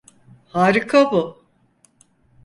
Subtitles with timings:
[0.53, 1.37] Harika bu.